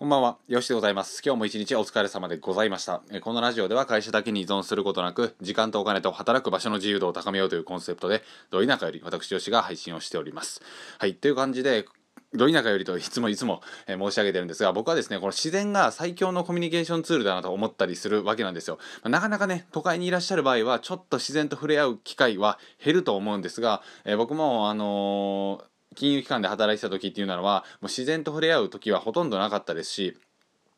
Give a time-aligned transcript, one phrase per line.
[0.00, 1.20] こんばんは、よしでございます。
[1.22, 3.02] 今日も一日お疲れ様でございました。
[3.12, 10.62] えこのラジオでは会社だけに依存することなく、時間とお金と働く場所の自由度を高めようというコンセプトで、ど田舎より私よしが配信をしております。
[10.98, 11.84] はい、という感じで、
[12.32, 30.16] ど田舎よりといつもいつも、え申し上げてるんですが僕はですねこの自然が最強のコミュニケーションツールだなと思ったりするわけなんですよ、まなかなかね都会にいらっしゃる場合はちょっと自然と触れ合う機会は減ると思うんですが、え僕もあのー金融機関で働いてた時っていうのはもう自然と触れ合う時はほとんどなかったですし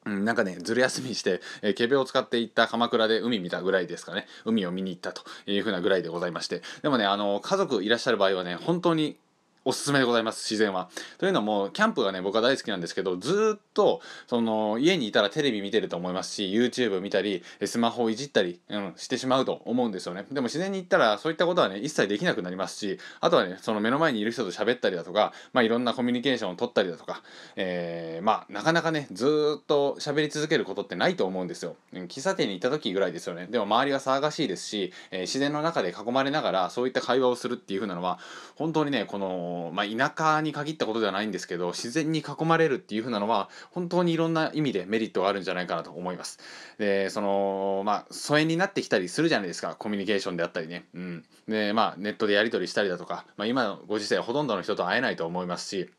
[0.05, 4.27] うん、なんかね、ずる休みして、えー、ケベを使って行った鎌倉で海見たぐらいですかね。
[4.45, 6.63] 海を見に行ったというふうなぐらいでございまして。
[6.83, 9.17] でもね、あの、家族いらっしゃる場合はね、本当に
[9.65, 10.89] おすすめでございます自然は。
[11.19, 20.27] というのもキャンプがね僕は大好きなんですけどずっとその家にいたらテレビ見てると思いますし YouTube 見たりスマホをいじったり、うん、してしまうと思うんですよね。
[20.33, 27.23] でも自然に行ったらそういったことはね一切できなくなりますしあとはねその目の前にいる人と喋ったりだとか、まあ、いろんなコミュニケーションを取ったりだとか、
[27.57, 31.77] えーまあなかなかねずっと喋り続けることってないと思うんですよ。
[31.93, 33.47] うん喫茶店に行った時ぐらいですよね。
[33.47, 38.19] でも周りは騒がしいですし、えー自然の中で囲まれながらそういった会話をするっていう風なのは
[38.57, 46.39] 本当にねこの、まあ、田舎に限ったことではないんですけど自然に囲まれるっていう風なのは本当にいろんな意味でメリットがあるんじゃないかなと思います。
[46.79, 50.87] でそのまあ疎遠になってきたりするじゃないですかコミュニケーションであったりね。
[50.95, 55.91] うん、でまあネットでやり取りしたりだとか、まあ、今のご時世ほとんどの人と会えないと思いますし。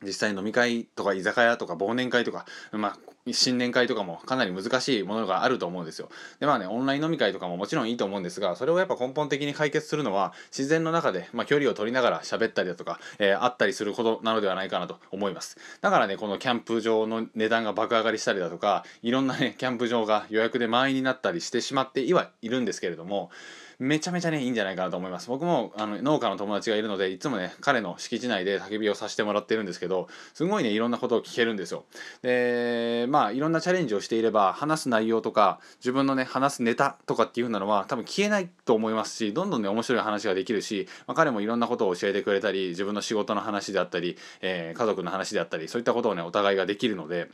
[0.00, 2.98] 実際飲み会とか居酒屋とか忘年会とか、まあ、
[3.34, 6.08] 新年会とかもかなり難しいものがあると思うんですよ。
[6.40, 15.58] でまあねオンライン飲み会とかももちろんいいと思うんですがそれをやっぱ根本的に解決するのは自然の中で、まあ、距離を取りながら喋ったりだとか、えー会ったりすることなのではないかなと思います。
[15.80, 23.30] だからねこのキャンプ場の値段が爆上がりしたりだとかいろんなね キャンプ場が予約で満員になったりしてしまっていはいるんですけれども
[23.78, 31.84] めちゃめちゃねいいんじゃないかなと思います僕もあの農家の友達がいるのでいつもね彼の敷地内で焚き火をさせてもらってるんですけどすごいねいろんなことを聞けるんですよ
[32.22, 47.28] でまあまあいろんなチャレンジをしていれば話す内容とか自分のね話すネタとかっていうふうなのは多分消えないと思いますしどんどんね面白い話ができるし、まあ、彼もいろんなことを教えてくれたり自分の仕事の話であったり、えー家族の話であったりそういったことをねお互いができるので。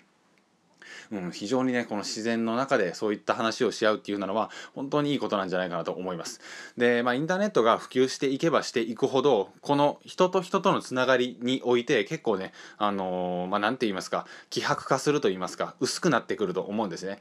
[1.10, 6.40] うん、非常にねこの自然の中でそういった話をし合うっていうのは本当にいいことなんじゃないかなと思います。
[6.76, 17.20] でまあインターネットが普及していけばしていくほどこの人と人とのつながりにおいて結構ねあのーまあ何て言いますか希薄化すると言いますか薄くなってくると思うんですね。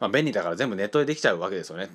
[0.00, 1.88] まあ、便利だから全部ネットでできちゃうわけですよね。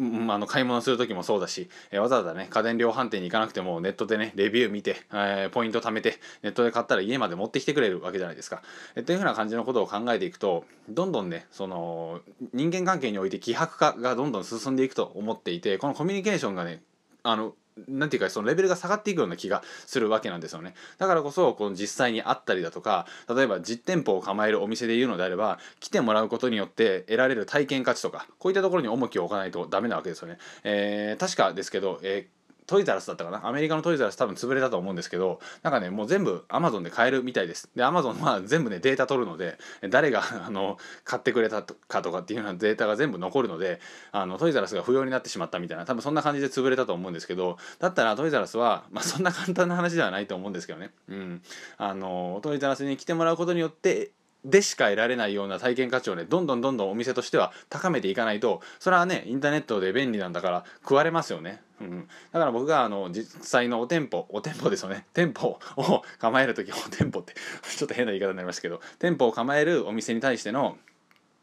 [0.00, 8.62] うんあの買い物する時もそうだし、えーわざわざね家電量販店に行かなくてもネットでねレビュー見て、えーポイント貯めてネットで買ったら家まで持ってきてくれるわけじゃないですか。
[8.96, 12.20] えーというふうな感じのことを考えていくとどんどんねその
[12.52, 16.82] 人間関係において希薄化がどんどん進んでいくと思っていてこのコミュニケーションがね
[17.22, 17.54] あの
[17.88, 20.74] なんていうかそのレベルが下がっていくような気がするわけなんですよね。
[20.98, 33.46] だからこそこの実際にあったりだとか例えば実店舗を構えるお店で言うのであれば来てもらうことによって得られる体験価値とかこういったところに重きを置かないとダメなわけですよね、えー確かですけど、えートイザラスだったかな？
[33.46, 37.68] アメリカのトイザラス多分潰れたと思うんですけどなんかねもう全部アマゾンで買えるみたいです。
[37.76, 39.58] でアマゾンは全部ねデータ取るので
[39.90, 43.80] 誰があの買ってくれたかとかっていうようなデータが全部残るので
[44.12, 50.90] あのトイザラスが不要になってしまったみたいな多分そんな感じで潰れたと思うんですけどだったらトイザラスは、まあ、そんな簡単な話ではないと思うんですけどね。
[51.08, 51.42] うん。
[51.76, 54.10] あのトイザラスに来てもらうことによって
[54.44, 65.06] でしか得られないような体験価値をねどんどんどんどんお店としては高めていかないとそれはねインターネットで便利なんだから食われますよね、うん、だから僕があの実際のお店舗お店舗ですよね。
[65.12, 67.34] 店舗を構える時お 店舗って
[67.76, 70.78] ちょっと変な言い方になりましたけど店舗を構えるお店に対しての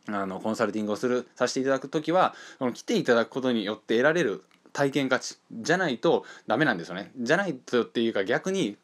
[0.08, 4.44] あのコンサルティングをするさせていただく時はこの来ていただくことによって得られる
[4.74, 7.12] 体験価値じゃないとダメなんですよね。
[7.18, 8.78] じゃないとっていうか逆に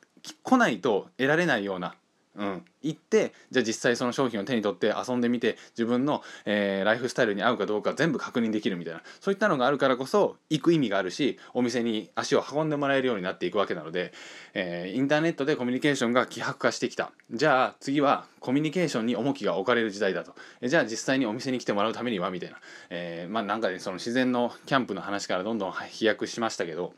[0.43, 1.95] 来ないと得られないような
[2.37, 9.01] うん、行ってじゃあ実際その商品を手に取って遊んでみて自分の、えーライフスタイルに合うかどうか全部確認できるみたいな。
[9.19, 14.13] そういったのがあるからこそ行く意味があるしお店に足を運んでもらえるようになっていくわけなので、
[14.53, 17.11] えーインターネットでコミュニケーションが希薄化してきた。
[17.31, 20.35] じゃあ次はコミュニケーションに重きが置かれる時代だと。
[20.61, 22.57] えじゃあ実際にお店に来てもらうためにはみたいな、
[22.91, 26.93] えーまあなんかねその自然のキャンプの話からどんどん飛躍しましたけど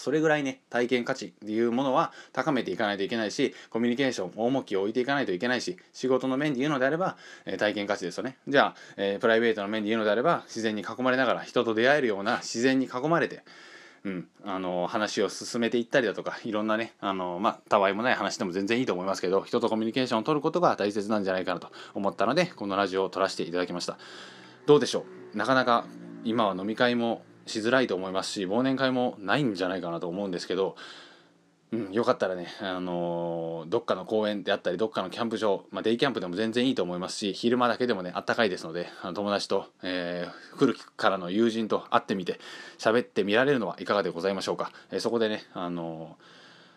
[0.00, 8.36] それぐらいね体験価値っていうものは高めていかないといけないしコミュニケーション重きを置いていかないといけないし仕事の面で言うのであれば、えー体験価値ですよね。
[8.48, 13.42] じゃあ、えープライベートの面で言うのであれば自然に囲まれながら人と出会えるような自然に囲まれて
[14.02, 23.98] うん、あの話を進めていったりだとかいろんなねあの、まあ、たわいもない話でも全然いいと思いますけど人とコミュニケーションを取ることが大切なんじゃないかなと思ったのでこのラジオを撮らせていただきました。
[24.64, 25.04] どうでしょ
[25.34, 25.36] う？
[25.36, 25.84] なかなか
[26.24, 30.76] 今は飲み会もしづらいと思いますし忘年会もないんじゃないかなと思うんですけど
[31.72, 42.40] うん、よかったらね、あのーどっかの公園であったりどっかのキャンプ場、まあ、デイキャンプでも全然いいと思いますし昼間だけでもねあったかいですのであの友達と、えー古くからの友人と会ってみて
[42.78, 46.16] 喋ってみられるのはいかがでございましょうか、えーそこでね、あの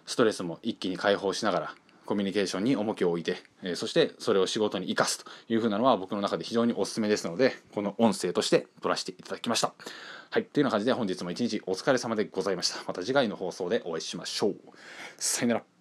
[0.06, 9.73] ストレスも一気に解放しながらコミュニケーションに重きを置いて、えそしてそれを仕事に生かすというふうなのは僕の中で非常におすすめですのでこの音声として撮らせていただきました。
[10.29, 12.83] はい、というような感じで本日も一日お疲れ様でございました。
[12.88, 14.55] また次回の放送でお会いしましょう。
[15.17, 15.72] さよなら。